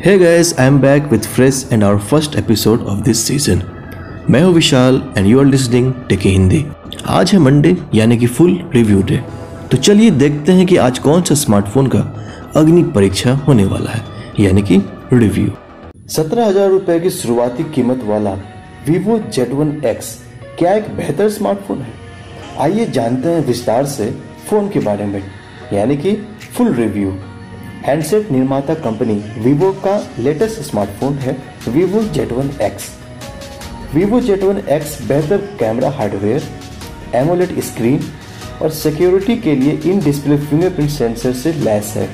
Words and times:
Hey 0.00 0.18
guys, 0.18 0.52
I 0.58 0.64
am 0.64 0.80
back 0.80 1.10
with 1.10 1.24
fresh 1.24 1.70
and 1.70 1.84
our 1.84 1.98
first 1.98 2.36
episode 2.36 2.80
of 2.82 3.04
this 3.04 3.20
season. 3.26 3.60
मैं 4.30 4.42
हूँ 4.42 4.52
Vishal 4.54 5.00
and 5.18 5.26
you 5.26 5.38
are 5.40 5.44
listening 5.46 5.92
टेके 6.08 6.28
हिंदी 6.28 6.64
आज 7.16 7.32
है 7.32 7.38
Monday 7.38 7.76
यानी 7.94 8.16
कि 8.18 8.26
फुल 8.26 8.58
रिव्यू 8.74 9.02
डे 9.10 9.16
तो 9.70 9.76
चलिए 9.78 10.10
देखते 10.22 10.52
हैं 10.52 10.66
कि 10.66 10.76
आज 10.86 10.98
कौन 10.98 11.22
सा 11.22 11.34
स्मार्टफ़ोन 11.34 11.86
का 11.94 12.00
अग्नि 12.56 12.82
परीक्षा 12.94 13.34
होने 13.48 13.64
वाला 13.64 13.90
है 13.90 14.44
यानी 14.44 14.62
कि 14.62 14.80
रिव्यू 15.12 15.50
सत्रह 16.16 16.46
हज़ार 16.46 16.68
रुपए 16.70 16.98
की 17.00 17.10
शुरुआती 17.10 17.64
कीमत 17.74 18.04
वाला 18.04 18.36
Vivo 18.88 19.18
Z1 19.36 19.70
X 19.92 20.10
क्या 20.58 20.74
एक 20.74 20.88
बेहतर 20.96 21.28
स्मार्टफ़ोन 21.30 21.78
है? 21.82 21.92
आइए 22.60 22.86
जानते 22.96 23.28
हैं 23.28 23.46
विस्तार 23.46 23.86
से 23.92 24.10
फ़ोन 24.48 24.68
के 24.68 24.80
बारे 24.80 25.06
में 25.06 25.22
यानी 25.72 25.96
कि 25.96 26.16
फुल 26.56 26.74
रिव्यू 26.74 27.14
हैंडसेट 27.86 28.30
निर्माता 28.32 28.74
कंपनी 28.74 29.14
वीवो 29.44 29.70
का 29.84 29.96
लेटेस्ट 30.18 30.60
स्मार्टफ़ोन 30.62 31.14
है, 31.14 31.32
Vivo 31.68 32.00
Z1 32.14 32.52
X 32.62 32.86
Vivo 33.94 34.20
Z1 34.20 34.60
X 34.72 35.00
बेहतर 35.08 35.38
कैमरा 35.60 35.90
हार्डवेयर 35.98 36.42
एमोलेट 37.16 37.58
स्क्रीन 37.64 38.00
और 38.62 38.70
सिक्योरिटी 38.72 39.36
के 39.40 39.54
लिए 39.56 39.72
इन 39.90 40.00
डिस्प्ले 40.04 40.36
फिंगरप्रिंट 40.38 40.90
सेंसर 40.90 41.32
से 41.34 41.52
लैस 41.54 41.92
है। 41.96 42.08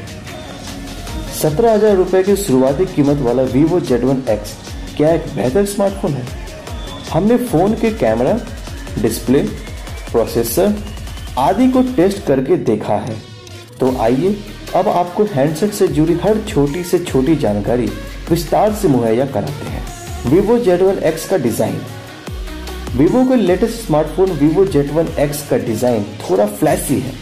सत्रह 1.41 1.75
हज़ार 1.75 1.97
रुपए 1.97 2.23
की 2.23 2.37
शुरुआती 2.37 2.87
कीमत 2.87 3.23
वाला 3.23 3.43
वीवो 3.55 3.81
Z1 3.83 4.27
X 4.31 4.59
क्या 4.97 5.13
एक 5.15 5.35
बेहतर 5.37 5.65
स्मार्टफ़ोन 5.67 6.13
है? 6.13 6.27
हमने 7.13 7.37
फ़ोन 7.39 7.75
के 7.75 7.91
कैमरा, 7.99 8.39
डिस्प्ले, 8.99 9.43
प्रोसेसर 10.13 10.75
आदि 11.39 11.69
को 11.69 11.83
टेस्ट 11.97 12.27
करके 12.27 12.57
देखा 12.67 12.97
है। 12.99 13.17
तो 13.81 13.97
आइए 14.01 14.37
अब 14.77 14.89
आपको 14.89 15.25
हैंडसेट 15.27 15.73
से 15.73 15.87
जुड़ी 15.89 16.15
हर 16.17 16.41
छोटी 16.49 16.83
से 16.85 16.99
छोटी 16.99 17.35
जानकारी 17.37 17.87
विस्तार 18.31 18.73
से 18.73 18.89
मुहैया 18.89 19.25
कराते 19.27 19.67
हैं। 19.67 19.83
वीवो 20.27 20.59
Z1 20.59 21.01
X 21.07 21.25
का 21.31 21.37
डिज़ाइन 21.39 21.81
वीवो 22.97 23.25
के 23.25 23.37
latest 23.37 23.87
smartphone 23.87 24.31
Vivo 24.33 24.65
Z1 24.67 25.11
X 25.21 25.43
का 25.51 25.57
डिज़ाइन 25.59 26.05
थोड़ा 26.21 26.47
फ्लैशी 26.47 27.01
है। 27.01 27.15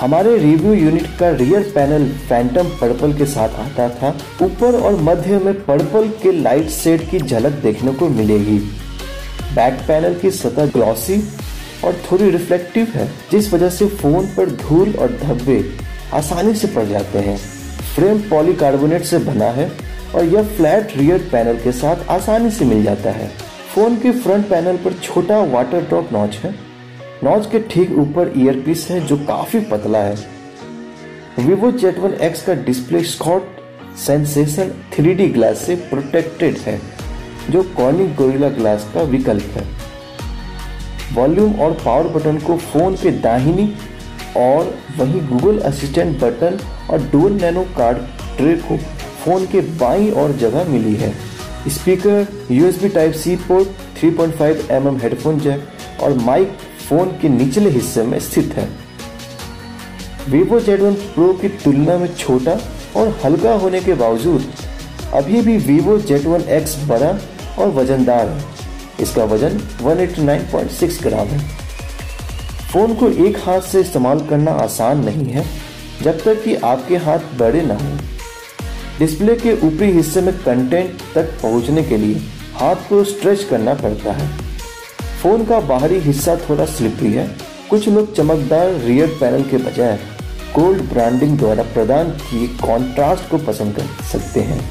हमारे 0.00 0.36
रिव्यू 0.38 0.72
यूनिट 0.74 1.06
का 1.18 1.30
रियर 1.32 1.70
पैनल 1.74 2.08
फैंटम 2.28 2.68
पर्पल 2.80 3.12
के 3.18 3.26
साथ 3.26 3.58
आता 3.60 3.88
था। 3.90 4.16
ऊपर 4.42 4.80
और 4.80 5.00
मध्य 5.02 5.38
में 5.38 5.54
पर्पल 5.64 6.08
के 6.22 6.32
लाइट 6.32 6.68
शेड 6.70 7.08
की 7.10 7.20
झलक 7.20 7.60
देखने 7.62 7.92
को 7.92 8.08
मिलेगी। 8.10 8.58
बैक 9.54 9.84
पैनल 9.88 10.14
की 10.14 10.30
सतह 10.32 10.66
ग्लॉसी 10.72 11.22
और 11.84 12.02
थोड़ी 12.10 12.30
रिफ्लेक्टिव 12.30 12.86
है, 12.88 13.12
जिस 13.30 13.52
वजह 13.54 13.70
से 13.70 13.88
फ़ोन 13.90 14.26
पर 14.36 14.50
धूल 14.58 14.94
और 14.94 15.18
धब्बे 15.22 15.62
आसानी 16.14 16.54
से 16.54 16.66
पड़ 16.66 16.84
जाते 16.84 17.18
हैं। 17.18 17.36
फ्रेम 17.94 18.18
पॉलीकार्बोनेट 18.20 19.04
से 19.04 19.18
बना 19.18 19.44
है 19.44 19.70
और 20.14 20.24
यह 20.24 20.42
फ्लैट 20.56 20.96
रियर 20.96 21.28
पैनल 21.32 21.56
के 21.56 21.72
साथ 21.72 22.08
आसानी 22.08 22.50
से 22.50 22.64
मिल 22.64 22.82
जाता 22.84 23.10
है। 23.10 23.30
फ़ोन 23.74 23.96
के 23.96 24.10
फ्रंट 24.12 24.48
पैनल 24.48 24.76
पर 24.76 24.92
छोटा 24.92 25.38
वाटर 25.40 25.80
ड्रॉप 25.80 26.12
नॉच 26.12 26.36
है। 26.36 26.54
नॉच 27.24 27.46
के 27.46 27.60
ठीक 27.60 27.92
ऊपर 27.98 28.32
ईयरपीस 28.36 28.86
है 28.90 29.00
जो 29.06 29.16
काफ़ी 29.16 29.60
पतला 29.60 29.98
है। 29.98 30.16
Vivo 31.38 31.72
Z1 31.72 32.18
X 32.32 32.40
का 32.40 32.54
display 32.54 33.02
Schott 33.02 33.56
sensation 33.96 34.72
3D 34.94 35.32
glass 35.32 35.58
से 35.58 35.74
प्रोटेक्टेड 35.74 36.56
है, 36.56 36.80
जो 37.50 37.62
कॉर्निंग 37.62 38.14
गोरिल्ला 38.16 38.48
ग्लास 38.48 38.90
का 38.94 39.02
विकल्प 39.02 39.42
है। 39.42 39.64
वॉल्यूम 41.14 41.60
और 41.60 41.72
पावर 41.72 42.08
बटन 42.08 42.38
को 42.38 42.56
फ़ोन 42.56 42.94
के 42.94 43.10
दाहिनी 43.10 43.74
और 44.36 44.74
वहीं 44.98 45.20
गूगल 45.28 45.58
असिस्टेंट 45.58 46.18
बटन 46.20 46.58
और 46.90 47.02
डोल 47.02 47.32
नैनो 47.32 47.62
कार्ड 47.76 47.98
ट्रे 48.36 48.54
को 48.56 48.76
फ़ोन 49.24 49.46
के 49.46 49.60
बाई 49.60 50.10
और 50.10 50.32
जगह 50.32 50.64
मिली 50.64 50.94
है। 50.96 51.12
Speaker 51.68 52.26
USB 52.50 52.88
type 52.88 53.12
C 53.12 53.36
port 53.36 53.68
3.5 54.00 54.36
point 54.38 54.70
mm 54.72 55.02
headphone 55.02 55.40
jack 55.40 56.00
और 56.02 56.14
माइक 56.14 56.56
फ़ोन 56.88 57.08
के 57.22 57.28
निचले 57.28 57.70
हिस्से 57.70 58.02
में 58.02 58.18
स्थित 58.20 58.54
है। 58.56 58.68
Vivo 60.30 60.60
Z1 60.60 60.96
Pro 61.14 61.40
की 61.40 61.48
तुलना 61.48 61.96
में 61.98 62.14
छोटा 62.14 62.58
और 62.96 63.20
हल्का 63.24 63.52
होने 63.52 63.80
के 63.80 63.94
बावजूद 63.94 64.52
अभी 65.14 65.40
भी 65.40 65.58
Vivo 65.60 65.98
Z1 66.00 66.48
X 66.60 66.76
बड़ा 66.88 67.18
और 67.58 67.68
वजनदार 67.68 68.28
है। 68.28 68.44
इसका 69.00 69.24
वज़न 69.24 69.58
189.6 69.82 71.02
ग्राम 71.02 71.26
है। 71.26 71.61
फ़ोन 72.72 72.94
को 72.94 73.08
एक 73.08 73.38
हाथ 73.38 73.60
से 73.60 73.80
इस्तेमाल 73.80 74.20
करना 74.20 74.50
आसान 74.50 75.04
नहीं 75.04 75.26
है, 75.26 75.46
जब 76.02 76.22
तक 76.24 76.44
कि 76.44 76.54
आपके 76.54 76.96
हाथ 76.96 77.18
बड़े 77.38 77.60
ना 77.60 77.74
हों। 77.74 77.96
डिस्प्ले 78.98 79.36
के 79.36 79.52
ऊपरी 79.66 79.90
हिस्से 79.90 80.20
में 80.20 80.34
कंटेंट 80.38 80.98
तक 81.14 81.24
पहुँचने 81.42 81.82
के 81.82 81.96
लिए 81.96 82.22
हाथ 82.54 82.76
को 82.76 83.04
स्ट्रेच 83.04 83.44
करना 83.44 83.74
पड़ता 83.74 84.12
है। 84.12 84.28
फ़ोन 85.22 85.44
का 85.44 85.60
बाहरी 85.60 85.98
हिस्सा 85.98 86.36
थोड़ा 86.36 86.64
स्लिपरी 86.64 87.12
है। 87.12 87.36
कुछ 87.70 87.88
लोग 87.88 88.14
चमकदार 88.14 88.70
रियर 88.70 89.06
पैनल 89.20 89.42
के 89.42 89.56
बजाय 89.56 89.98
गोल्ड 90.54 90.82
ब्रांडिंग 90.82 91.38
द्वारा 91.38 91.62
प्रदान 91.62 92.10
किए 92.10 92.48
कॉन्ट्रास्ट 92.48 93.30
को 93.30 93.38
पसंद 93.38 93.76
कर 93.76 94.04
सकते 94.04 94.40
हैं। 94.40 94.70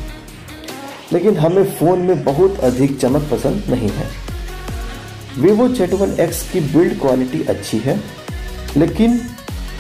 लेकिन 1.14 1.38
हमें 1.38 1.64
फ़ोन 1.64 2.00
में 2.00 2.24
बहुत 2.24 2.60
अधिक 2.60 3.00
चमक 3.00 3.22
पसंद 3.32 3.64
नहीं 3.70 3.90
है। 3.90 4.31
Vivo 5.34 5.66
Z1 5.70 6.18
X 6.20 6.42
की 6.52 6.60
बिल्ड 6.74 7.00
क्वालिटी 7.00 7.42
अच्छी 7.44 7.78
है, 7.78 7.96
लेकिन 8.78 9.20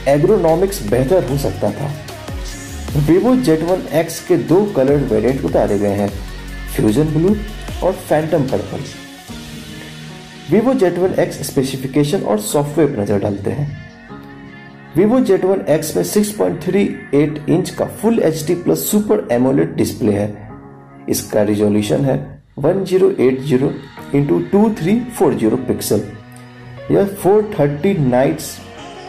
एग्रोनॉमिक्स 0.07 0.81
बेहतर 0.89 1.29
हो 1.29 1.37
सकता 1.37 1.71
था। 1.71 1.89
Vivo 3.07 3.35
Z1 3.45 3.83
X 4.03 4.19
के 4.19 4.37
दो 4.37 4.63
कलर 4.75 5.03
वेरिएंट 5.11 5.43
उतारे 5.45 5.79
गए 5.79 5.93
हैं 5.95 6.09
फ्यूजन 6.75 7.13
ब्लू 7.13 7.35
और 7.83 7.93
phantom 8.09 8.47
purple 8.47 8.83
Vivo 10.51 10.79
Z1 10.79 11.19
X 11.19 11.43
specification 11.45 12.23
और 12.23 12.39
सॉफ्टवेयर 12.39 12.91
पर 12.91 13.01
नज़र 13.01 13.19
डालते 13.19 13.51
हैं। 13.51 13.69
Vivo 14.95 15.23
Z1 15.25 15.67
X 15.79 15.95
में 15.95 16.03
6.38 16.03 17.49
इंच 17.49 17.69
का 17.69 17.85
full 17.85 18.19
H 18.19 18.45
D 18.47 18.55
plus 18.55 18.91
super 18.91 19.27
AMOLED 19.31 19.75
display 19.75 20.13
है। 20.13 20.49
इसका 21.09 21.43
रिजोल्यूशन 21.43 22.05
है 22.05 22.40
1080 22.61 23.69
into 24.15 24.39
two 24.51 24.69
three 24.79 24.99
four 25.17 25.33
zero 25.33 25.57
pixel 25.67 26.01
यह 26.91 27.15
430 27.23 27.99
नाइट्स 27.99 28.49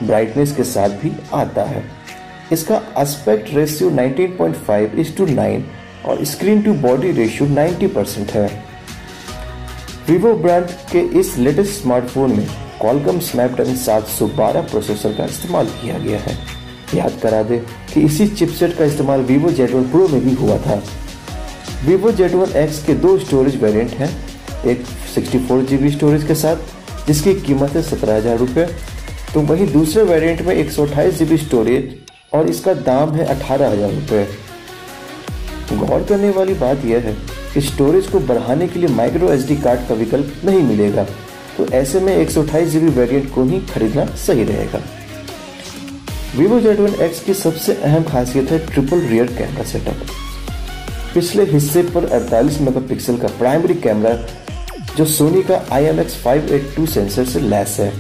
ब्राइटनेस 0.03 0.55
के 0.57 0.65
साथ 0.65 0.89
भी 1.03 1.11
आता 1.35 1.63
है। 1.65 1.83
इसका 2.53 2.81
aspect 2.99 3.55
ratio 3.55 3.91
19.5 3.91 4.99
is 5.01 5.17
to 5.17 5.27
nine 5.27 5.65
और 6.07 6.25
screen 6.25 6.63
to 6.63 6.75
body 6.83 7.11
ratio 7.13 7.49
90 7.49 7.89
percent 7.95 8.31
है। 8.31 8.47
वीवो 10.09 10.35
ब्रांड 10.37 10.67
के 10.93 11.01
इस 11.21 11.37
लेटेस्ट 11.39 11.83
स्मार्टफ़ोन 11.83 12.37
में 12.37 12.47
कॉलकम 12.81 13.19
स्नैपड्रैगन 13.21 13.77
712 13.79 14.71
प्रोसेसर 14.71 15.13
का 15.19 15.25
इस्तेमाल 15.25 15.67
किया 15.83 15.99
गया 15.99 16.19
है। 16.21 16.37
याद 16.95 17.19
करा 17.23 17.43
दे 17.43 17.59
कि 17.95 18.01
इसी 18.01 18.27
चिपसेट 18.29 18.77
का 18.79 18.85
इस्तेमाल 18.85 19.21
वीवो 19.31 19.51
Z1 19.51 19.91
प्रो 19.91 20.09
में 20.09 20.21
भी 20.25 20.35
हुआ 20.37 20.57
था। 20.59 20.83
वीवो 21.85 22.11
जेट 22.13 22.35
वन 22.35 22.53
एक्स 22.57 22.83
के 22.87 22.95
दो 22.95 23.19
स्टोरेज 23.19 23.57
वेरिएंट 23.63 23.91
हैं, 23.93 24.09
एक 24.67 24.85
64 25.15 25.63
जीबी 25.69 25.91
स्टोरेज 25.91 26.25
के 26.25 26.35
साथ, 26.35 26.57
जिसकी 27.07 27.35
कीमत 27.41 27.71
है 27.71 27.83
सत्रह 27.83 28.17
हज़ार 28.17 28.39
रुपये। 28.39 28.67
तो 29.35 29.41
वहीं 29.43 29.67
दूसरे 29.73 30.03
वेरिएंट 30.05 30.43
में 30.43 30.55
एक 30.55 30.71
सौ 30.71 30.87
अट्ठाईस 30.87 31.19
जीबी 31.19 31.37
स्टोरेज 31.39 31.95
और 32.35 32.49
इसका 32.49 32.75
दाम 32.83 33.15
है 33.15 33.25
अठारह 33.27 33.71
हज़ार 33.71 33.93
रुपये। 33.93 34.27
गौर 35.79 36.03
करने 36.03 36.31
वाली 36.31 36.55
बात 36.55 36.85
यह 36.85 36.99
है 37.01 37.17
कि 37.55 37.61
स्टोरेज 37.61 38.07
को 38.07 38.19
बढ़ाने 38.23 38.69
के 38.69 38.81
लिए 38.81 38.89
माइक्रो 38.89 39.33
एस 39.33 39.47
कार्ड 39.65 39.89
का 39.89 39.95
विकल्प 39.95 40.41
नहीं 40.45 40.63
मिलेगा। 40.63 41.07
तो 41.57 41.67
ऐसे 41.75 42.01
में 42.01 42.17
एक 42.17 42.31
सौ 42.31 42.43
अट्ठाईस 42.43 42.69
जीबी 42.69 42.89
वेरियंट 42.97 43.35
को 43.35 43.45
ही 43.45 43.61
खरीदना 43.67 44.05
सही 44.19 44.45
रहेगा। 44.45 44.81
वीवो 46.37 46.61
Vivo 46.61 46.67
Z1 46.67 46.95
X 47.03 47.19
की 47.21 47.35
सबसे 47.35 47.75
अहम 47.75 48.03
खासियत 48.03 48.51
है 48.51 48.59
ट्रिपल 48.67 49.01
रियर 49.01 49.27
कैमरा 49.39 49.65
सेटअप 49.65 50.07
पिछले 51.15 51.45
हिस्से 51.45 51.83
पर 51.83 52.05
48 52.11 52.61
मेगापिक्सल 52.61 53.17
का 53.17 53.29
प्राइमरी 53.29 53.75
कैमरा 53.75 54.13
जो 54.97 55.05
सोनी 55.05 55.43
का 55.43 55.57
IMX582 55.69 56.87
सेंसर 56.87 57.25
से 57.25 57.41
लैस 57.41 57.77
है। 57.81 57.93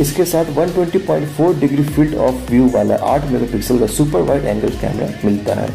इसके 0.00 0.24
साथ 0.24 0.44
120.4 0.56 1.60
डिग्री 1.60 1.82
फ़ील्ड 1.84 2.14
ऑफ़ 2.14 2.50
व्यू 2.50 2.68
वाला 2.68 2.96
8 3.12 3.24
मेगापिक्सल 3.30 3.78
का 3.78 3.86
सुपर 3.86 4.22
वाइड 4.22 4.44
एंगल 4.44 4.68
कैमरा 4.80 5.08
मिलता 5.24 5.54
है। 5.54 5.68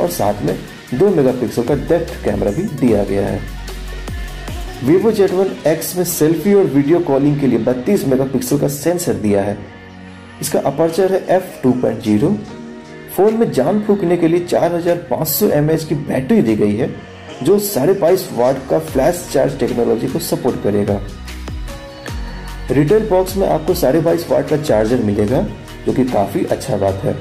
और 0.00 0.08
साथ 0.10 0.42
में 0.42 0.58
2 0.98 1.10
मेगापिक्सल 1.16 1.62
का 1.62 1.74
डेप्थ 1.74 2.24
कैमरा 2.24 2.50
भी 2.50 2.62
दिया 2.62 3.04
गया 3.04 3.26
है। 3.26 3.40
Vivo 4.84 5.12
Z1 5.12 5.52
X 5.66 5.96
में 5.96 6.04
सेल्फी 6.04 6.54
और 6.54 6.64
वीडियो 6.64 7.00
कॉलिंग 7.00 7.40
के 7.40 7.46
लिए 7.46 7.58
32 7.64 8.04
मेगापिक्सल 8.04 8.58
का 8.58 8.68
सेंसर 8.68 9.14
दिया 9.14 9.42
है। 9.42 9.58
इसका 10.40 10.58
अपर्चर 10.58 11.12
है 11.12 11.40
f2.0 11.40 12.34
फ़ोन 13.16 13.34
में 13.34 13.52
जान 13.52 13.80
फूकने 13.80 14.16
के 14.16 14.28
लिए 14.28 14.40
4500 14.40 15.48
mAh 15.50 15.84
की 15.84 15.94
बैटरी 15.94 16.42
दी 16.42 16.56
गई 16.56 16.76
है, 16.76 16.90
जो 17.42 17.58
साढ़े 17.58 17.92
बाईस 17.92 18.28
वाट 18.32 18.56
का 18.70 18.78
फ्लैश 18.78 19.28
चार्ज 19.32 19.58
टेक्नोलॉजी 19.58 20.08
को 20.08 20.18
सपोर्ट 20.18 20.62
करेगा। 20.62 21.00
रिटेल 22.70 23.08
बॉक्स 23.08 23.36
में 23.36 23.46
आपको 23.48 23.74
साढ़े 23.74 24.00
बाईस 24.00 24.26
वाट 24.30 24.48
का 24.48 24.56
चार्जर 24.56 24.96
मिलेगा, 24.96 25.42
जो 25.86 25.92
कि 25.92 26.04
काफ़ी 26.04 26.44
अच्छा 26.44 26.76
बात 26.76 26.94
है। 26.94 27.16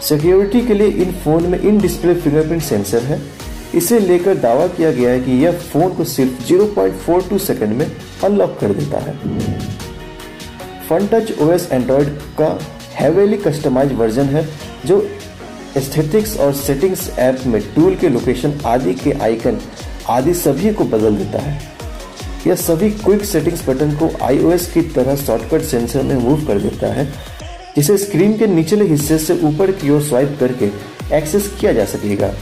सिक्योरिटी 0.00 0.60
के 0.60 0.74
लिए 0.74 0.86
इन 0.86 1.12
फ़ोन 1.12 1.46
में 1.46 1.58
इन 1.60 1.78
डिस्प्ले 1.78 2.14
फिंगरप्रिंट 2.14 2.62
सेंसर 2.62 3.02
है। 3.02 3.20
इसे 3.74 3.98
लेकर 3.98 4.34
दावा 4.34 4.66
किया 4.66 4.90
गया 4.92 5.10
है 5.10 5.20
कि 5.20 5.32
यह 5.44 5.52
फ़ोन 5.52 5.94
को 5.94 6.04
सिर्फ़ 6.04 6.42
0.42 6.42 7.38
सेकंड 7.38 7.72
में 7.72 7.86
अनलॉक 8.24 8.58
कर 8.60 8.72
देता 8.72 8.98
है। 8.98 9.14
फन 10.88 11.06
टच 11.12 11.32
ओएस 11.40 11.68
एंड्रॉयड 11.72 12.08
का 12.40 12.58
हैवेली 12.94 13.36
कस्टमाइज 13.36 13.92
वर्जन 13.92 14.24
है 14.24 14.48
जो 14.86 15.00
एस्थेटिक्स 15.76 16.36
और 16.36 16.52
सेटिंग्स 16.54 17.08
ऐप 17.18 17.46
में 17.46 17.60
टूल 17.74 17.94
के 17.96 18.08
लोकेशन 18.08 18.58
आदि 18.66 18.94
के 18.94 19.12
आइकन 19.12 19.58
आदि 20.10 20.34
सभी 20.34 20.72
को 20.72 20.84
बदल 20.84 21.16
देता 21.16 21.38
है। 21.38 21.60
यह 22.46 22.54
सभी 22.54 22.90
क्विक 22.90 23.24
सेटिंग्स 23.24 23.68
बटन 23.68 23.94
को 23.96 24.10
आईओएस 24.22 24.70
की 24.72 24.82
तरह 24.90 25.16
शॉर्टकट 25.16 25.62
सेंसर 25.62 26.02
में 26.02 26.16
मूव 26.16 26.44
कर 26.46 26.58
देता 26.60 26.92
है, 26.94 27.06
जिसे 27.76 27.96
स्क्रीन 27.98 28.36
के 28.38 28.46
निचले 28.46 28.84
हिस्से 28.84 29.18
से 29.18 29.38
ऊपर 29.42 29.70
की 29.72 29.90
ओर 29.90 30.02
स्वाइप 30.02 30.36
करके 30.40 30.70
एक्सेस 31.16 31.52
किया 31.60 31.72
जा 31.72 31.84
सकेगा। 31.84 32.32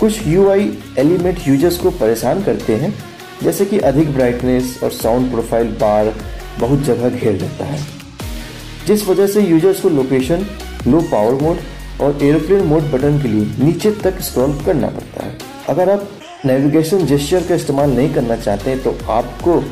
कुछ 0.00 0.26
यूआई 0.26 0.70
एलिमेंट 0.98 1.38
यूज़र्स 1.48 1.76
को 1.78 1.90
परेशान 1.92 2.42
करते 2.42 2.76
हैं, 2.76 2.94
जैसे 3.42 3.64
कि 3.64 3.78
अधिक 3.80 4.12
ब्राइटनेस 4.14 4.78
और 4.82 4.90
साउंड 4.92 5.30
प्रोफ़ाइल 5.30 5.68
बार 5.80 6.12
बहुत 6.60 6.82
जगह 6.82 7.08
घेर 7.08 7.32
लेता 7.32 7.64
है। 7.64 7.80
जिस 8.86 9.06
वजह 9.08 9.26
से 9.26 9.40
यूज़र्स 9.40 9.80
को 9.80 9.88
लोकेशन 9.88 10.46
लो 10.86 11.00
पावर 11.02 11.40
मोड 11.42 11.58
और 12.02 12.22
एरोप्लेन 12.22 12.64
मोड 12.66 12.90
बटन 12.92 13.20
के 13.22 13.28
लिए 13.28 13.64
नीचे 13.64 13.90
तक 14.02 14.20
स्क्रॉल 14.20 14.58
करना 14.66 14.88
पड़ता 14.88 15.26
है। 15.26 15.36
अगर 15.68 15.90
आप 15.90 16.08
नेविगेशन 16.44 17.04
जेस्चर 17.06 17.46
का 17.48 17.54
इस्तेमाल 17.54 17.90
नहीं 17.90 18.12
करना 18.14 18.36
चाहते 18.36 18.76
तो 18.76 18.96
आपको 19.10 19.62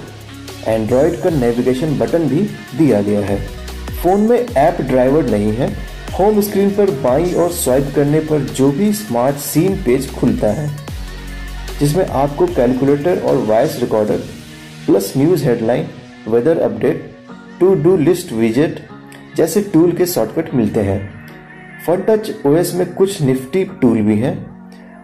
एंड्रॉयड 0.67 1.21
का 1.23 1.31
नेविगेशन 1.31 1.99
बटन 1.99 2.29
भी 2.29 2.41
दिया 2.79 3.01
गया 3.03 3.21
है। 3.21 3.39
फ़ोन 4.03 4.21
में 4.21 4.39
ऐप 4.39 4.81
ड्राइवर 4.81 5.31
नहीं 5.31 5.53
है। 5.53 5.69
होम 6.19 6.41
स्क्रीन 6.41 6.71
पर 6.71 6.91
बाई 7.03 7.33
और 7.35 7.51
स्वाइप 7.53 7.93
करने 7.97 8.21
पर 8.21 8.41
जो 8.57 8.71
भी 8.73 8.93
स्मार्ट 8.93 9.37
सीन 9.37 9.77
पेज 9.85 10.11
खुलता 10.13 10.49
है, 10.53 10.69
जिसमें 11.81 12.07
आपको 12.07 12.47
कैलकुलेटर 12.47 13.21
और 13.21 13.37
voice 13.47 13.79
recorder 13.81 14.17
plus 14.87 15.13
news 15.17 15.45
headline 15.45 15.87
weather 16.29 16.59
update 16.61 17.11
to 17.61 17.75
do 17.75 17.97
list 17.97 18.33
विजेट 18.33 18.81
जैसे 19.37 19.61
टूल 19.63 19.93
के 19.93 20.07
शॉर्टकट 20.07 20.55
मिलते 20.55 20.81
हैं। 20.81 21.01
फन 21.87 22.03
टच 22.09 22.47
ओएस 22.47 22.75
में 22.75 22.93
कुछ 22.95 23.21
निफ्टी 23.23 23.65
टूल 23.81 24.01
भी 24.01 24.19
हैं। 24.19 24.37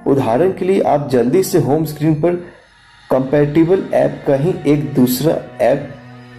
उदाहरण 0.06 0.52
के 0.52 0.64
लिए 0.64 0.80
आप 0.82 1.08
जल्दी 1.10 1.42
से 1.42 1.58
होम 1.58 1.84
स्क्रीन 1.84 2.14
पर 2.14 2.34
कंपेटिबल 3.10 3.84
ऐप 3.94 4.22
का 4.26 4.34
ही 4.34 4.54
एक 4.66 4.92
दूसरा 4.94 5.32
ऐप 5.64 5.90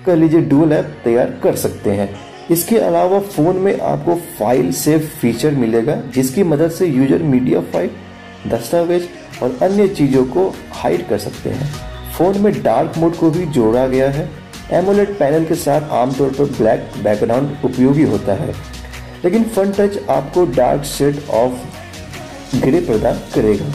कह 0.06 0.16
लीजिए 0.16 0.42
डुअल 0.42 0.74
ऐप 0.74 0.96
तैयार 1.04 1.40
कर 1.44 1.56
सकते 1.56 1.92
हैं। 1.92 2.10
इसके 2.52 2.78
अलावा 2.78 3.20
फ़ोन 3.20 3.56
में 3.56 3.80
आपको 3.80 4.16
फ़ाइल 4.40 4.72
सेव 4.72 5.00
फीचर 5.22 5.56
मिलेगा, 5.56 5.96
जिसकी 6.14 6.44
मदद 6.44 6.72
से 6.72 6.88
यूज़र 6.88 7.24
मीडिया 7.24 7.62
फ़ाइल 7.62 7.90
दस्तावेज़ 8.48 9.08
और 9.44 9.58
अन्य 9.64 9.88
चीज़ों 9.88 10.24
को 10.26 10.48
हाइड 10.74 11.08
कर 11.08 11.18
सकते 11.18 11.50
हैं। 11.50 11.70
फ़ोन 12.14 12.42
में 12.42 12.62
डार्क 12.64 12.98
मोड 12.98 13.16
को 13.16 13.30
भी 13.32 13.46
जोड़ा 13.48 13.88
गया 13.88 14.10
है। 14.10 14.30
एमोलेट 14.74 15.18
पैनल 15.20 15.46
के 15.46 15.56
साथ 15.56 15.90
आमतौर 15.94 16.30
पर 16.30 16.46
ब्लैक 16.58 16.92
बैकग्राउंड 17.04 17.66
उपयोगी 17.66 18.04
होता 18.06 18.34
है, 18.34 18.54
लेकिन 19.24 19.44
फन 19.46 19.72
टच 19.72 19.98
आपको 20.10 20.46
डार्क 20.56 20.84
शेड 20.86 21.20
ऑफ़ 21.30 22.58
ग्रे 22.58 22.80
प्रदान 22.82 23.20
करेगा। 23.36 23.66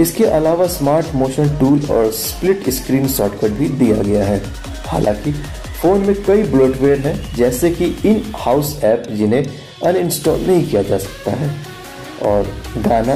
इसके 0.00 0.24
अलावा 0.26 0.66
स्मार्ट 0.68 1.14
मोशन 1.14 1.48
टूल 1.58 1.86
और 1.90 2.10
स्प्लिट 2.12 2.68
स्क्रीन 2.70 3.08
शॉर्टकट 3.08 3.50
भी 3.50 3.68
दिया 3.68 3.96
गया 4.02 4.24
है। 4.24 4.42
हालाँकि 4.86 5.32
फ़ोन 5.80 6.00
में 6.00 6.14
कई 6.24 6.42
ब्लोटवेयर 6.44 6.98
हैं, 6.98 7.36
जैसे 7.36 7.70
कि 7.70 7.84
इन 8.04 8.22
हाउस 8.36 8.78
ऐप 8.84 9.04
जिन्हें 9.10 9.44
अनइंस्टॉल 9.86 10.40
नहीं 10.40 10.66
किया 10.68 10.82
जा 10.82 10.98
सकता 10.98 11.30
है। 11.32 11.50
और 12.22 12.52
Gaana 12.78 13.14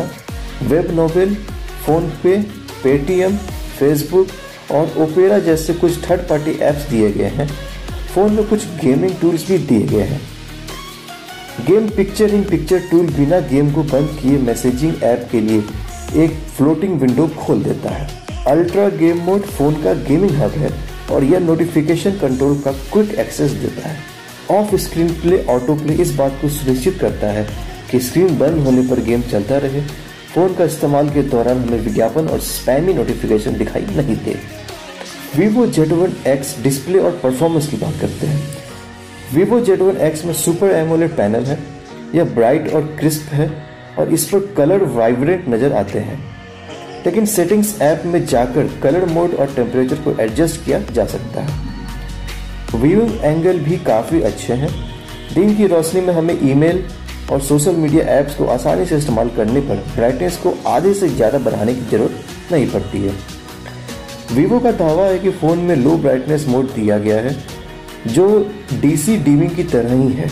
web 0.63 0.91
novel 0.91 1.35
PhonePe 2.23 2.37
Paytm 2.83 3.37
Facebook 3.79 4.29
और 4.73 4.95
ओपेरा 4.99 5.39
जैसे 5.39 5.75
कुछ 5.75 5.99
थर्ड 6.11 6.21
पार्टी 6.21 6.51
ऐप्स 6.63 6.89
दिए 6.91 7.11
गए 7.11 7.29
हैं। 7.29 7.47
फ़ोन 8.15 8.33
में 8.33 8.45
कुछ 8.49 8.65
गेमिंग 8.85 9.15
टूल्स 9.21 9.49
भी 9.49 9.59
दिए 9.59 9.87
गए 9.87 10.03
हैं। 10.03 10.21
Game 11.67 11.89
picture 11.89 12.35
in 12.35 12.45
picture 12.45 12.79
tool 12.91 13.07
बिना 13.07 13.41
गेम 13.41 13.73
को 13.73 13.83
बंद 13.83 14.19
किए 14.23 14.39
मैसेजिंग 14.39 15.03
ऐप 15.03 15.29
के 15.33 15.41
लिए 15.41 15.63
एक 16.25 16.31
फ्लोटिंग 16.57 17.01
विंडो 17.01 17.27
खोल 17.39 17.63
देता 17.63 17.91
है। 17.91 18.09
अल्ट्रा 18.47 18.89
गेम 18.89 19.19
मोड 19.19 19.43
फ़ोन 19.43 19.75
का 19.75 19.95
गेमिंग 19.95 20.31
हब 20.31 20.51
है 20.51 20.71
और 21.11 21.25
यह 21.25 21.39
नोटिफिकेशन 21.39 22.11
कंट्रोल 22.11 22.59
का 22.61 22.73
क्विक 22.93 23.15
एक्सेस 23.15 23.51
देता 23.51 23.89
है। 23.89 23.99
Off 24.51 24.75
screen 24.77 25.09
play 25.09 25.45
auto 25.45 25.75
play 25.75 25.95
इस 25.95 26.15
बात 26.15 26.39
को 26.43 26.49
सुनिश्चित 26.49 26.99
करता 27.01 27.27
है 27.27 27.47
कि 27.91 28.01
स्क्रीन 28.01 28.39
बंद 28.39 28.65
होने 28.65 28.83
पर 28.83 29.01
गेम 29.01 29.23
चलता 29.23 29.59
रहे। 29.59 29.83
फ़ोन 30.35 30.55
का 30.55 30.65
इस्तेमाल 30.65 31.09
के 31.11 31.23
दौरान 31.23 31.59
हमें 31.59 31.79
विज्ञापन 31.79 32.29
और 32.29 32.41
स्पैमी 32.41 32.95
नोटिफिकेशन 32.95 33.57
दिखाई 33.57 33.83
नहीं 33.97 34.17
दे। 34.17 34.35
Vivo 35.37 35.67
Z 35.67 35.93
one 35.93 36.13
X 36.27 36.55
display 36.63 36.99
और 36.99 37.21
परफॉर्मेंस 37.23 37.67
की 37.67 37.77
बात 37.77 38.01
करते 38.01 38.27
हैं। 38.27 38.43
वीवो 39.35 39.61
जेड 39.61 39.83
वन 39.83 39.97
एक्स 39.97 40.25
में 40.25 40.33
सुपर 40.33 40.71
एमोलेड 40.71 41.17
पैनल 41.17 41.45
है, 41.45 41.59
यह 42.15 42.25
ब्राइट 42.25 42.73
और 42.75 42.83
क्रिस्प 43.01 43.33
है 43.33 43.51
और 43.99 44.09
इस 44.09 44.25
पर 44.25 44.55
कलर 44.57 44.85
वाइब्रेंट 44.85 45.49
नज़र 45.49 45.73
आते 45.73 45.99
हैं। 45.99 46.19
लेकिन 47.07 47.27
सेटिंग्स 47.27 47.81
ऐप 47.83 48.03
में 48.07 48.25
जाकर 48.27 48.71
कलर 48.83 49.05
मोड 49.05 49.35
और 49.35 49.55
टेम्परेचर 49.57 49.97
को 49.97 50.17
एडजस्ट 50.23 50.65
किया 50.65 50.79
जा 50.93 51.05
सकता 51.07 51.41
है। 51.41 52.81
व्यूइंग 52.81 53.25
एंगल 53.25 53.59
भी 53.59 53.77
काफ़ी 53.77 54.21
अच्छे 54.23 54.55
हैं। 54.55 54.75
दिन 55.35 55.57
की 55.57 55.67
रोशनी 55.67 56.01
में 56.01 56.15
हमें 56.15 56.39
ईमेल 56.51 56.85
और 57.33 57.41
सोशल 57.41 57.77
मीडिया 57.77 58.05
ऐप्स 58.15 58.35
को 58.35 58.47
आसानी 58.47 58.85
से 58.87 58.97
इस्तेमाल 58.97 59.29
करने 59.37 59.61
पर 59.61 59.77
ब्राइटनेस 59.95 60.37
को 60.37 60.55
आधे 60.67 60.93
से 60.95 61.09
ज़्यादा 61.09 61.39
बढ़ाने 61.41 61.75
की 61.75 61.81
ज़रूरत 61.91 62.53
नहीं 62.53 62.67
पड़ती 62.71 62.99
है। 62.99 63.13
वीवो 64.33 64.59
का 64.59 64.73
दावा 64.73 65.05
है 65.07 65.19
कि 65.19 65.31
फ़ोन 65.33 65.59
में 65.59 65.75
लो 65.77 65.97
ब्राइटनेस 65.99 66.47
मोड 66.49 66.73
दिया 66.75 66.99
गया 66.99 67.17
है, 67.21 67.37
जो 68.07 68.27
डीसी 68.73 69.17
डीविंग 69.19 69.51
की 69.51 69.65
तरह 69.65 69.95
ही 69.95 70.13
है। 70.13 70.31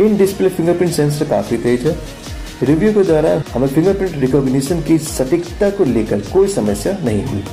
इन 0.00 0.16
डिस्प्ले 0.16 0.48
फिंगरप्रिंट 0.48 0.92
सेंसर 0.92 1.24
काफ़ी 1.24 1.56
तेज 1.58 1.86
है। 1.86 1.96
रिव्यू 2.62 2.92
के 2.92 3.02
दौरान 3.04 3.42
हमें 3.52 3.66
फिंगरप्रिंट 3.68 4.16
रिकॉग्निशन 4.16 4.80
की 4.82 4.98
सटीकता 4.98 5.70
को 5.70 5.84
लेकर 5.84 6.20
कोई 6.32 6.48
समस्या 6.48 6.96
नहीं 7.04 7.24
हुई। 7.24 7.44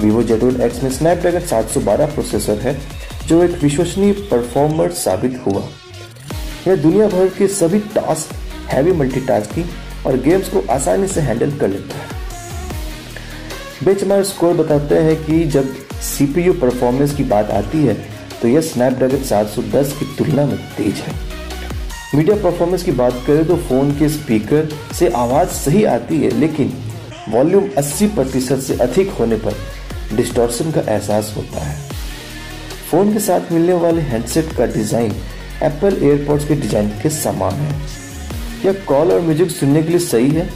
वीवो 0.00 0.22
जेटोन 0.22 0.60
एक्स 0.60 0.82
में 0.82 0.90
स्नैपड्रैगन 0.90 1.46
712 1.46 2.14
प्रोसेसर 2.14 2.58
है, 2.58 2.76
जो 3.26 3.42
एक 3.44 3.58
विश्वसनीय 3.62 4.12
परफॉर्मर 4.30 4.90
साबित 4.94 5.40
हुआ। 5.46 5.62
यह 6.66 6.76
दुनिया 6.76 7.06
भर 7.08 7.28
के 7.28 7.46
सभी 7.48 7.78
टास्क 7.94 8.34
हैवी 8.70 8.92
मल्टीटास्किंग 8.92 10.06
और 10.06 10.16
गेम्स 10.20 10.48
को 10.48 10.62
आसानी 10.70 11.06
से 11.08 11.20
हैंडल 11.20 11.50
कर 11.58 11.68
लेता 11.68 11.98
है। 11.98 12.14
बेंचमार्क 13.84 14.24
स्कोर 14.26 14.54
बताते 14.54 14.98
हैं 14.98 15.16
कि 15.24 15.44
जब 15.46 15.74
सीपीयू 16.02 16.52
परफॉर्मेंस 16.54 17.14
की 17.16 17.24
बात 17.24 17.50
आती 17.52 17.84
है 17.86 17.94
तो 18.40 18.48
यह 18.48 18.60
स्नैपड्रैगन 18.62 19.22
710 19.24 19.92
की 19.98 20.14
तुलना 20.16 20.46
में 20.46 20.56
तेज 20.76 20.94
है। 20.98 21.14
मीडिया 22.14 22.36
परफॉर्मेंस 22.42 22.82
की 22.82 22.92
बात 22.94 23.22
करें 23.26 23.44
तो 23.46 23.56
फ़ोन 23.68 23.90
के 23.98 24.08
स्पीकर 24.08 24.68
से 24.94 25.08
आवाज़ 25.16 25.48
सही 25.50 25.84
आती 25.86 26.16
है, 26.16 26.30
लेकिन 26.30 26.72
वॉल्यूम 27.28 27.68
80 27.78 28.06
प्रतिशत 28.14 28.58
से 28.58 28.76
अधिक 28.80 29.10
होने 29.10 29.36
पर 29.36 29.54
डिस्टॉर्शन 30.14 30.70
का 30.72 30.80
एहसास 30.82 31.32
होता 31.36 31.64
है। 31.64 31.78
फ़ोन 32.90 33.12
के 33.12 33.20
साथ 33.20 33.52
मिलने 33.52 33.72
वाले 33.76 34.02
हैंडसेट 34.02 34.52
का 34.56 34.66
डिज़ाइन 34.74 35.14
एप्पल 35.62 35.98
एयरपोर्ट्स 36.02 36.48
के 36.48 36.54
डिज़ाइन 36.54 36.88
के 36.88 37.10
समान 37.10 37.52
है। 37.52 37.74
यह 38.64 38.72
कॉल 38.72 39.12
और 39.12 39.20
म्यूज़िक 39.20 39.50
सुनने 39.50 39.82
के 39.82 39.88
लिए 39.88 39.98
सही 39.98 40.30
है? 40.30 40.46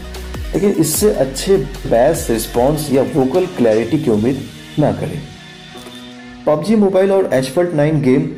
लेकिन 0.54 0.70
इससे 0.70 1.14
अच्छे 1.14 1.56
बैस 1.86 2.26
रिस्पॉन्स 2.30 2.92
या 2.92 3.02
वोकल 3.02 3.46
क्लैरिटी 3.46 3.98
की 3.98 4.10
उम्मीद 4.10 4.42
ना 4.78 4.92
करें। 4.92 5.20
पबजी 6.46 6.76
मोबाइल 6.76 7.12
और 7.12 7.30
Asphalt 7.32 7.74
nine 7.74 8.00
game 8.00 8.30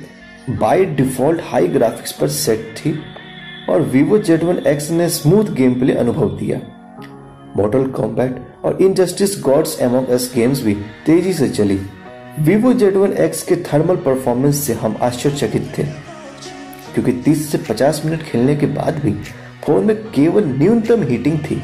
by 0.50 0.84
default 0.84 1.40
high 1.44 1.68
graphics 1.68 2.12
पर 2.12 2.28
सेट 2.28 2.74
थी 2.78 2.98
और 3.68 3.90
Vivo 3.90 4.18
Z1 4.18 4.58
X 4.66 4.90
ने 4.90 5.08
स्मूथ 5.08 5.44
गेम 5.44 5.74
प्ले 5.74 5.92
अनुभव 5.92 6.28
दिया। 6.28 6.60
मॉडल 7.56 7.86
कॉम्बैट 7.86 8.36
और 8.64 8.82
Injustice 8.82 9.40
Gods 9.42 9.80
Among 9.80 10.10
Us 10.10 10.32
games 10.34 10.62
भी 10.62 10.74
तेज़ी 11.06 11.32
से 11.32 11.48
चली। 11.48 11.78
Vivo 12.40 12.72
Z1 12.72 13.16
X 13.30 13.42
के 13.42 13.56
थर्मल 13.56 13.96
परफॉर्मेंस 13.96 14.56
से 14.56 14.72
हम 14.72 14.96
आश्चर्यचकित 15.02 15.72
थे। 15.78 16.11
क्योंकि 16.94 17.12
30 17.22 17.50
से 17.50 17.58
50 17.58 18.04
मिनट 18.04 18.22
खेलने 18.22 18.56
के 18.56 18.66
बाद 18.66 18.98
भी 18.98 19.12
फ़ोन 19.66 19.84
में 19.84 19.96
केवल 20.10 20.44
न्यूनतम 20.58 21.02
हीटिंग 21.02 21.38
थी। 21.38 21.62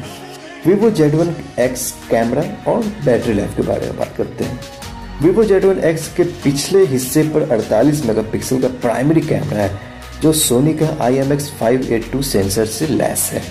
Vivo 0.59 0.89
Z1 0.91 1.29
X 1.59 1.81
कैमरा 2.09 2.43
और 2.71 2.83
बैटरी 3.05 3.33
लाइफ 3.33 3.55
के 3.55 3.61
बारे 3.61 3.85
में 3.85 3.97
बात 3.97 4.13
करते 4.17 4.43
हैं। 4.43 4.59
Vivo 5.21 5.43
Z1 5.43 5.79
X 5.93 6.07
के 6.07 6.23
पिछले 6.43 6.83
हिस्से 6.85 7.23
पर 7.23 7.47
48 7.49 8.05
मेगापिक्सल 8.05 8.61
का 8.61 8.67
प्राइमरी 8.81 9.21
कैमरा 9.21 9.57
है, 9.57 9.79
जो 10.21 10.33
सोनी 10.33 10.73
का 10.73 10.97
IMX582 11.07 12.23
सेंसर 12.23 12.65
से 12.65 12.87
लैस 12.87 13.29
है। 13.33 13.41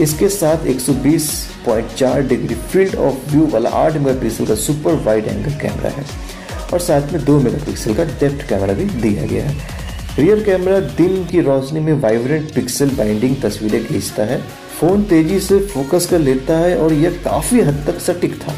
इसके 0.00 0.28
साथ 0.28 0.66
120.4 0.66 2.20
डिग्री 2.28 2.54
फ़ील्ड 2.54 2.94
ऑफ़ 2.94 3.30
व्यू 3.30 3.46
वाला 3.46 3.70
8 3.70 3.96
मेगापिक्सल 3.96 4.46
का 4.46 4.54
सुपर 4.54 4.94
वाइड 5.04 5.26
एंगल 5.26 5.58
कैमरा 5.60 5.90
है, 5.90 6.04
और 6.72 6.80
साथ 6.80 7.12
में 7.12 7.24
2 7.24 7.40
मेगापिक्सल 7.40 7.94
का 7.94 8.04
डेप्थ 8.04 8.48
कैमरा 8.48 8.72
भी 8.72 8.84
दिया 8.84 9.26
गया 9.26 9.44
है। 9.44 9.84
रियर 10.18 10.42
कैमरा 10.44 10.80
दिन 10.80 11.24
की 11.24 11.40
रोशनी 11.40 11.80
में 11.80 11.92
वाइब्रेंट 11.92 12.54
पिक्सल 12.54 12.90
बाइंडिंग 12.90 13.36
तस्वीरें 13.42 13.86
खींचता 13.86 14.22
है। 14.22 14.42
फ़ोन 14.80 15.02
तेज़ी 15.02 15.40
से 15.40 15.58
फोकस 15.58 16.06
कर 16.06 16.18
लेता 16.18 16.58
है 16.58 16.78
और 16.78 16.92
यह 16.92 17.10
काफ़ी 17.10 17.60
हद 17.60 17.84
तक 17.86 17.98
सटीक 18.00 18.34
था। 18.34 18.54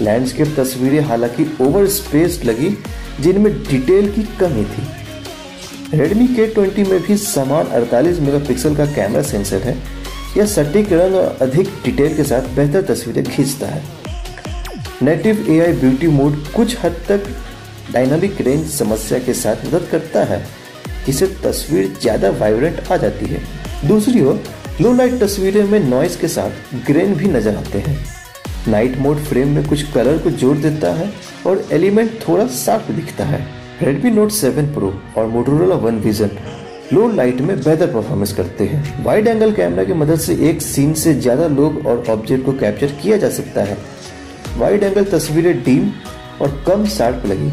लैंडस्केप 0.00 0.54
तस्वीरें 0.58 1.00
हालाँकि 1.00 1.56
ओवर 1.60 1.86
स्पेस 1.86 2.40
लगी, 2.44 2.78
जिनमें 3.20 3.52
डिटेल 3.62 4.12
की 4.12 4.22
कमी 4.22 4.64
थी। 4.64 5.02
Redmi 5.98 6.28
K20 6.36 6.88
में 6.88 7.02
भी 7.02 7.16
समान 7.16 7.66
48 7.66 8.18
मेगापिक्सल 8.18 8.76
का 8.76 8.86
कैमरा 8.86 9.22
सेंसर 9.22 9.62
है। 9.62 9.76
यह 10.36 10.46
सटीक 10.46 10.92
रंग 10.92 11.14
और 11.14 11.38
अधिक 11.40 11.68
डिटेल 11.84 12.16
के 12.16 12.24
साथ 12.24 12.42
बेहतर 12.56 12.82
तस्वीरें 12.82 13.24
खींचता 13.24 13.66
है। 13.66 13.82
नेटिव 15.02 15.46
एआई 15.48 15.72
ब्यूटी 15.72 16.06
मोड 16.06 16.36
कुछ 16.56 16.76
हद 16.84 16.92
तक 17.08 17.24
डायनामिक 17.92 18.40
रेंज 18.40 18.66
समस्या 18.70 19.18
के 19.18 19.34
साथ 19.34 19.66
मदद 19.66 19.86
करता 19.90 20.24
है, 20.24 20.42
जिससे 21.06 21.26
तस्वीर 21.44 21.92
ज़्यादा 22.00 22.30
वाइब्रेंट 22.30 22.80
आ 22.92 22.96
जाती 22.96 23.26
है। 23.26 23.42
दूसरी 23.88 24.22
ओर, 24.22 24.42
लो 24.80 24.92
लाइट 24.92 25.20
तस्वीरें 25.20 25.64
में 25.64 25.78
नॉइस 25.80 26.16
के 26.16 26.28
साथ 26.28 26.76
ग्रेन 26.86 27.14
भी 27.14 27.28
नज़र 27.28 27.56
आते 27.56 27.78
हैं। 27.78 27.96
नाइट 28.68 28.98
मोड 28.98 29.18
फ्रेम 29.24 29.48
में 29.48 29.66
कुछ 29.68 29.82
कलर 29.92 30.18
को 30.18 30.30
जोड़ 30.30 30.56
देता 30.58 30.92
है 30.94 31.10
और 31.46 31.66
एलिमेंट 31.72 32.20
थोड़ा 32.28 32.46
साफ़ 32.56 32.92
दिखता 32.92 33.24
है। 33.24 33.46
Redmi 33.82 34.10
Note 34.16 34.32
7 34.32 34.66
Pro 34.74 34.88
और 35.18 35.30
Motorola 35.30 35.78
One 35.84 35.96
Vision 36.02 36.30
low 36.92 37.08
light 37.08 37.40
में 37.40 37.56
बेहतर 37.56 37.86
परफॉर्मेंस 37.86 38.32
करते 38.32 38.64
हैं। 38.64 39.04
वाइड 39.04 39.28
एंगल 39.28 39.52
कैमरा 39.52 39.84
की 39.84 39.92
मदद 39.94 40.18
से 40.20 40.34
एक 40.48 40.62
सीन 40.62 40.92
से 40.94 41.14
ज़्यादा 41.14 41.46
लोग 41.48 41.86
और 41.86 42.04
ऑब्जेक्ट 42.10 42.44
को 42.44 42.52
कैप्चर 42.52 42.92
किया 43.02 43.16
जा 43.16 43.28
सकता 43.30 43.62
है। 43.64 43.76
वाइड 44.58 44.82
एंगल 44.82 45.04
तस्वीरें 45.04 45.62
डीम 45.64 45.90
और 46.40 46.62
कम 46.66 46.84
शार्प 46.88 47.26
लगी। 47.26 47.50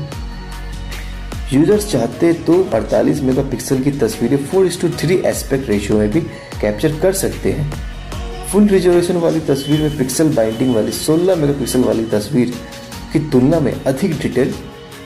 यूज़र्स 1.54 1.90
चाहते 1.92 2.32
तो 2.48 2.56
48 2.72 3.22
मेगापिक्सल 3.24 3.80
की 3.84 3.92
तस्वीरें 3.92 4.38
4:3 4.48 5.24
एस्पेक्ट 5.26 5.70
रेशियो 5.70 5.98
में 6.00 6.10
भी 6.12 6.20
कैप्चर 6.62 7.00
कर 7.02 7.14
सकते 7.14 7.52
हैं। 7.52 8.48
फुल 8.52 8.68
रिजोल्यूशन 8.68 9.18
वाली 9.18 9.40
तस्वीर 9.48 9.82
में 9.82 9.98
पिक्सल 9.98 10.30
बाइंडिंग 10.36 10.76
वाली 10.76 10.92
16 10.94 11.36
मेगापिक्सल 11.36 11.84
वाली 11.84 12.06
तस्वीर 12.12 12.54
की 13.14 13.20
तुलना 13.32 13.60
में 13.60 13.74
अधिक 13.74 14.18
डिटेल 14.20 14.54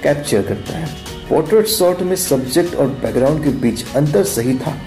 कैप्चर 0.03 0.41
करता 0.41 0.77
है। 0.77 0.87
पोर्ट्रेट 1.29 1.67
शॉट 1.67 2.01
में 2.01 2.15
सब्जेक्ट 2.17 2.75
और 2.75 2.87
बैकग्राउंड 3.01 3.43
के 3.43 3.49
बीच 3.61 3.85
अंतर 3.95 4.23
सही 4.27 4.57
था, 4.57 4.77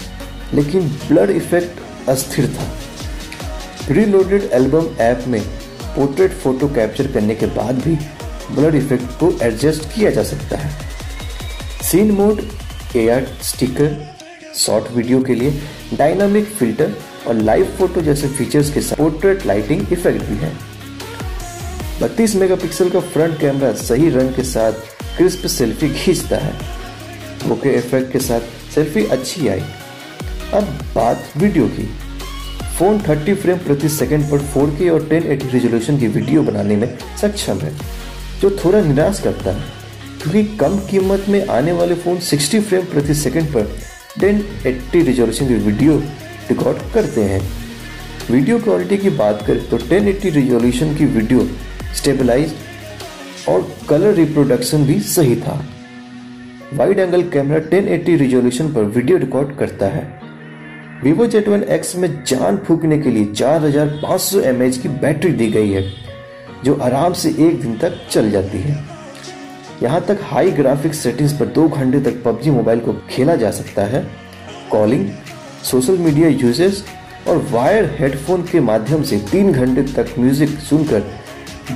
लेकिन 0.53 0.89
ब्लड 1.07 1.29
इफ़ेक्ट 1.31 2.09
अस्थिर 2.09 2.47
था। 2.49 2.71
प्रीलोडेड 3.87 4.49
एल्बम 4.53 4.89
ऐप 5.01 5.23
में 5.27 5.41
पोर्ट्रेट 5.95 6.31
फ़ोटो 6.33 6.67
कैप्चर 6.75 7.11
करने 7.11 7.35
के 7.35 7.45
बाद 7.55 7.81
भी 7.81 7.95
ब्लड 8.51 8.75
इफ़ेक्ट 8.75 9.19
को 9.19 9.37
एडजस्ट 9.43 9.93
किया 9.95 10.11
जा 10.11 10.23
सकता 10.25 10.57
है। 10.57 10.86
Scene 11.87 12.09
mode 12.11 12.39
AR 12.95 13.25
sticker 13.43 13.93
short 14.55 14.91
video 14.91 15.21
के 15.23 15.35
लिए 15.35 15.51
डायनामिक 15.97 16.45
फ़िल्टर 16.55 16.93
और 17.27 17.35
लाइव 17.35 17.65
फ़ोटो 17.77 18.01
जैसे 18.01 18.27
फीचर्स 18.29 18.73
के 18.73 18.81
साथ 18.81 18.97
पोर्ट्रेट 18.97 19.45
लाइटिंग 19.45 19.93
इफ़ेक्ट 19.93 20.23
भी 20.23 20.35
है। 20.37 20.51
32 22.01 22.35
मेगापिक्सल 22.35 22.89
का 22.89 22.99
फ्रंट 23.13 23.39
कैमरा 23.39 23.71
सही 23.83 24.09
रंग 24.09 24.33
के 24.35 24.43
साथ 24.43 24.73
क्रिस्प 25.17 25.45
सेल्फी 25.47 25.89
खींचता 25.93 26.37
है। 26.37 26.53
ओके 27.51 27.77
इफ़ेक्ट 27.77 28.11
के 28.13 28.19
साथ 28.19 28.73
सेल्फी 28.75 29.05
अच्छी 29.07 29.47
आई। 29.47 29.63
अब 30.53 30.77
बात 30.95 31.31
वीडियो 31.37 31.67
की। 31.69 31.89
फ़ोन 32.77 32.99
30 33.01 33.35
फ्रेम 33.35 33.57
प्रति 33.59 33.89
सेकंड 33.89 34.29
पर 34.31 34.45
4K 34.53 34.89
और 34.89 35.07
1080 35.07 35.53
रेजोल्यूशन 35.53 35.99
की 35.99 36.07
वीडियो 36.09 36.43
बनाने 36.43 36.75
में 36.75 36.87
सक्षम 37.21 37.59
है, 37.59 37.75
जो 38.41 38.57
थोड़ा 38.63 38.81
निराश 38.81 39.19
करता 39.19 39.51
है। 39.51 39.75
क्योंकि 40.21 40.43
कम 40.57 40.77
कीमत 40.89 41.25
में 41.29 41.47
आने 41.47 41.71
वाले 41.71 41.95
फ़ोन 41.95 42.17
60 42.21 42.59
फ्रेम 42.61 42.85
प्रति 42.85 43.13
सेकंड 43.13 43.53
पर 43.53 43.67
1080 44.19 45.03
रेजोल्यूशन 45.05 45.47
की 45.47 45.55
वीडियो 45.65 45.97
रिकॉर्ड 46.49 46.77
करते 46.93 47.23
हैं। 47.23 47.41
वीडियो 48.31 48.59
क्वालिटी 48.59 48.97
की 48.97 49.09
बात 49.17 49.43
करें 49.47 49.69
तो 49.69 49.77
1080 49.79 50.29
रेजोल्यूशन 50.31 50.95
की 50.95 51.05
वीडियो 51.07 51.47
स्टेबलाइज 51.95 52.53
और 53.49 53.67
कलर 53.89 54.13
रिप्रोडक्शन 54.13 54.85
भी 54.85 54.99
सही 55.07 55.35
था। 55.35 55.63
वाइड 56.73 56.99
एंगल 56.99 57.21
कैमरा 57.29 57.59
1080 57.69 58.15
रिजोल्यूशन 58.17 58.73
पर 58.73 58.83
वीडियो 58.95 59.17
रिकॉर्ड 59.17 59.57
करता 59.57 59.85
है। 59.87 60.05
Vivo 60.97 61.25
Z1 61.31 61.63
X 61.73 61.95
में 61.95 62.09
जान 62.23 62.57
फूकने 62.57 62.97
के 62.97 63.11
लिए 63.11 63.25
4500 63.33 64.41
mAh 64.51 64.77
की 64.77 64.89
बैटरी 65.01 65.31
दी 65.31 65.47
गई 65.47 65.71
है, 65.71 65.83
जो 66.63 66.73
आराम 66.83 67.13
से 67.13 67.29
एक 67.29 67.61
दिन 67.61 67.77
तक 67.77 67.99
चल 68.09 68.31
जाती 68.31 68.57
है। 68.57 68.75
यहाँ 69.83 69.99
तक 70.05 70.19
हाई 70.23 70.51
ग्राफिक 70.51 70.93
सेटिंग्स 70.93 71.33
पर 71.39 71.45
दो 71.55 71.67
घंटे 71.69 71.99
तक 72.01 72.21
पबजी 72.23 72.51
मोबाइल 72.51 72.79
को 72.79 72.93
खेला 73.09 73.35
जा 73.35 73.49
सकता 73.51 73.81
है। 73.85 74.01
कॉलिंग, 74.71 75.07
सोशल 75.63 75.97
मीडिया 75.97 76.29
यूजेस 76.29 76.83
और 77.27 77.37
वायर 77.51 77.89
हेडफोन 77.99 78.43
के 78.43 78.59
माध्यम 78.59 79.03
से 79.03 79.17
तीन 79.31 79.51
घंटे 79.51 79.83
तक 79.93 80.13
म्यूज़िक 80.19 80.57
सुनकर 80.59 81.03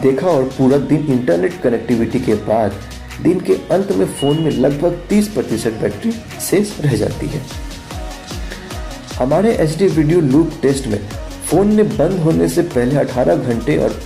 देखा 0.01 0.27
और 0.27 0.43
पूरा 0.57 0.77
दिन 0.77 1.05
इंटरनेट 1.11 1.61
कनेक्टिविटी 1.63 2.19
के 2.19 2.35
बाद 2.45 2.79
दिन 3.23 3.39
के 3.39 3.53
अंत 3.71 3.91
में 3.91 4.05
फ़ोन 4.13 4.41
में 4.43 4.51
लगभग 4.51 5.01
30 5.09 5.27
प्रतिशत 5.27 5.73
बैटरी 5.81 6.11
शेष 6.41 6.79
रह 6.81 6.95
जाती 6.95 7.27
है। 7.27 7.41
हमारे 9.17 9.51
एचडी 9.55 9.87
वीडियो 9.87 10.21
लूप 10.21 10.51
टेस्ट 10.61 10.87
में 10.87 10.97
फ़ोन 11.49 11.73
ने 11.75 11.83
बंद 11.83 12.19
होने 12.19 12.47
से 12.49 12.61
पहले 12.69 12.95
18 12.95 13.35
घंटे 13.35 13.77
और 13.77 13.99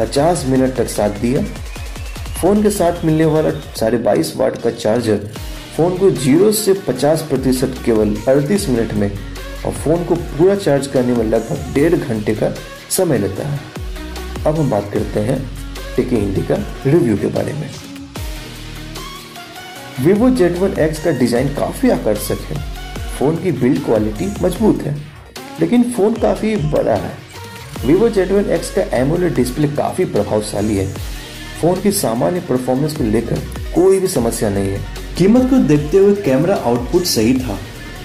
50 0.00 0.44
मिनट 0.48 0.74
तक 0.76 0.88
साथ 0.88 1.20
दिया। 1.20 1.42
फ़ोन 2.36 2.62
के 2.62 2.70
साथ 2.70 3.04
मिलने 3.04 3.24
वाला 3.24 3.50
साढ़े 3.76 3.98
बाईस 3.98 4.32
वाट 4.36 4.56
का 4.62 4.70
चार्जर 4.70 5.18
फ़ोन 5.76 5.96
को 5.98 6.10
ज़ीरो 6.10 6.50
से 6.52 6.72
50 6.88 7.22
प्रतिशत 7.28 7.80
केवल 7.84 8.14
38 8.18 8.68
मिनट 8.68 8.92
में 8.92 9.10
और 9.10 9.72
फ़ोन 9.74 10.04
को 10.04 10.14
पूरा 10.14 10.54
चार्ज 10.56 10.86
करने 10.86 11.14
में 11.14 11.24
लगभग 11.24 11.72
डेढ़ 11.74 11.94
घंटे 11.94 12.34
का 12.34 12.52
समय 12.90 13.18
लेता 13.18 13.48
है। 13.48 13.58
अब 14.46 14.58
हम 14.58 14.70
बात 14.70 14.90
करते 14.92 15.20
हैं 15.20 15.38
टेकी 15.96 16.16
हिंदी 16.16 16.42
का 16.42 16.56
रिव्यू 16.86 17.16
के 17.16 17.26
बारे 17.36 17.52
में। 17.52 17.68
Vivo 20.04 20.30
Z1 20.38 20.78
X 20.82 20.98
का 21.04 21.18
डिज़ाइन 21.18 21.54
काफ़ी 21.54 21.90
आकर्षक 21.90 22.46
है। 22.50 22.60
फ़ोन 23.18 23.36
की 23.36 23.52
बिल्ड 23.54 23.84
क्वालिटी 23.84 24.26
मज़बूत 24.42 24.82
है, 24.82 24.96
लेकिन 25.60 25.90
फ़ोन 25.92 26.14
काफ़ी 26.22 26.56
बड़ा 26.70 26.94
है। 26.96 27.16
Vivo 27.86 28.14
Z1 28.16 28.56
X 28.58 28.70
का 28.70 28.82
एमोलेड 28.96 29.34
डिस्प्ले 29.34 29.68
काफ़ी 29.76 30.04
प्रभावशाली 30.06 30.76
है। 30.76 31.15
फ़ोन 31.60 31.80
की 31.80 31.90
सामान्य 31.92 32.40
परफॉर्मेंस 32.40 32.96
को 32.96 33.04
लेकर 33.04 33.38
कोई 33.74 33.98
भी 34.00 34.06
समस्या 34.06 34.50
नहीं 34.50 34.68
है। 34.68 34.80
कीमत 35.18 35.50
को 35.50 35.58
देखते 35.58 35.98
हुए 35.98 36.14
कैमरा 36.14 36.54
आउटपुट 36.54 37.04
सही 37.04 37.34
था, 37.34 37.58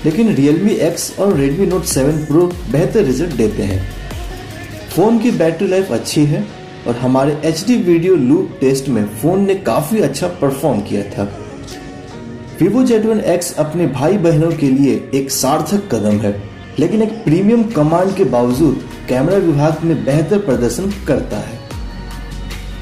लेकिन 0.06 0.36
Realme 0.36 0.78
X 0.92 1.20
और 1.20 1.34
Redmi 1.34 1.68
Note 1.72 1.88
7 1.88 2.26
Pro 2.30 2.44
बेहतर 2.72 3.04
रिज़ल्ट 3.04 3.34
देते 3.34 3.64
हैं। 3.64 3.82
फ़ोन 4.96 5.20
की 5.20 5.32
बैटरी 5.32 5.68
लाइफ 5.68 5.92
अच्छी 5.92 6.26
है 6.26 6.46
और 6.88 6.96
हमारे 6.96 7.38
HD 7.46 7.78
वीडियो 7.78 8.16
लूप 8.16 8.58
टेस्ट 8.62 8.88
में 8.88 9.06
फ़ोन 9.18 9.46
ने 9.46 9.56
काफ़ी 9.56 10.02
अच्छा 10.02 10.28
परफॉर्म 10.28 10.82
किया 10.82 11.04
था। 11.04 11.28
Vivo 12.60 12.86
Z1 12.86 13.24
X 13.38 13.54
अपने 13.56 13.88
भाई 13.88 14.18
बहनों 14.18 14.52
के 14.52 14.70
लिए 14.70 15.10
एक 15.16 15.32
सार्थक 15.32 15.88
कदम 15.92 16.20
है, 16.20 16.36
लेकिन 16.80 17.02
एक 17.02 17.24
प्रीमियम 17.24 17.64
कमांड 17.64 18.16
के 18.16 18.24
बावजूद 18.24 18.84
कैमरा 19.10 19.38
विभाग 19.38 19.84
में 19.84 20.04
बेहतर 20.06 20.40
प्रदर्शन 20.40 20.94
करता 21.08 21.38
है। 21.38 21.61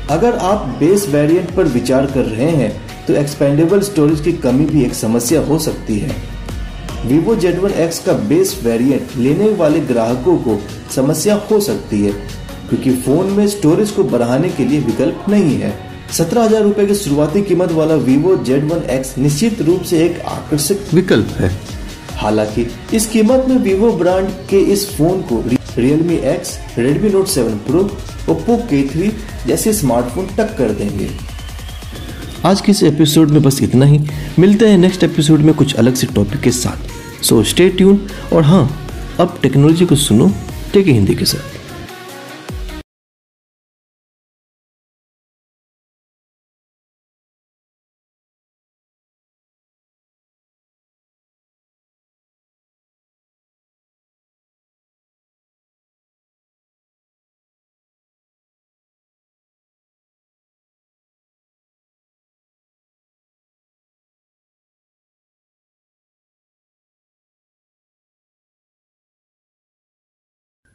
अगर 0.10 0.36
आप 0.36 0.66
बेस 0.80 1.08
वेरिएंट 1.10 1.54
पर 1.56 1.66
विचार 1.68 2.06
कर 2.12 2.26
रहे 2.26 2.50
हैं 2.52 2.72
तो 3.06 3.14
एक्सपेंडेबल 3.16 3.82
स्टोरेज 3.82 4.22
की 4.22 4.32
कमी 4.46 4.66
भी 4.66 4.84
एक 4.84 4.94
समस्या 4.94 5.42
हो 5.42 5.58
सकती 5.60 5.98
है। 6.00 6.16
Vivo 7.10 7.36
Z1 7.42 7.76
X 7.82 8.00
का 8.06 8.14
बेस 8.30 8.60
वेरिएंट 8.64 9.16
लेने 9.18 9.50
वाले 9.56 9.80
ग्राहकों 9.92 10.38
को 10.38 10.58
समस्या 10.96 11.36
हो 11.52 11.60
सकती 11.60 12.02
है 12.04 12.12
क्योंकि 12.70 12.96
फ़ोन 13.02 13.32
में 13.34 13.46
स्टोरेज 13.48 13.92
को 13.92 14.04
बढ़ाने 14.06 14.50
के 14.50 14.66
लिए 14.66 14.80
विकल्प 14.80 15.26
नहीं 15.30 15.56
है। 15.58 15.74
सत्रह 16.18 16.44
हज़ार 16.44 16.64
रूपए 16.64 16.86
की 16.86 16.96
शुरुआती 16.96 17.42
कीमत 17.44 17.72
वाला 17.72 17.96
Vivo 18.06 18.36
Z1 18.44 18.86
X 19.00 19.18
निश्चित 19.18 19.62
रूप 19.62 19.82
से 19.84 20.04
एक 20.06 20.20
आकर्षक 20.28 20.94
विकल्प 20.94 21.38
है। 21.40 21.52
हालाँकि 22.18 22.68
इस 22.94 23.06
कीमत 23.08 23.46
में 23.50 23.58
Vivo 23.66 23.98
ब्रांड 24.00 24.30
के 24.50 24.60
इस 24.74 24.90
फ़ोन 24.98 25.22
को 25.32 25.44
Realme 25.78 26.16
X, 26.30 26.56
Redmi 26.78 27.10
Note 27.12 27.30
7 27.32 27.60
Pro, 27.66 27.82
Oppo 28.34 28.56
K3 28.70 29.12
जैसे 29.48 29.74
स्मार्टफ़ोन 29.74 30.26
टक 30.26 30.58
कर 30.58 30.70
देंगे। 30.70 31.10
आज 32.46 32.62
के 32.62 32.72
इस 32.72 32.84
एपिसोड 32.84 33.30
में 33.30 33.42
बस 33.42 33.64
इतना 33.64 33.86
ही। 33.86 34.00
मिलते 34.40 34.70
हैं 34.70 34.78
नेक्स्ट 34.78 35.04
एपिसोड 35.04 35.40
में 35.40 35.54
कुछ 35.56 35.76
अलग 35.76 35.94
से 35.94 36.08
टॉपिक 36.08 36.42
के 36.42 36.52
साथ। 36.52 37.24
सो 37.24 37.44
स्टे 37.44 37.70
ट्यून 37.70 38.08
और 38.34 38.44
हाँ 38.44 38.88
अब 39.20 39.40
टेक्नोलॉजी 39.42 39.86
को 39.86 39.96
सुनो 39.96 40.32
टेक 40.74 40.88
हिंदी 40.88 41.16
के 41.16 41.26
साथ। 41.26 41.59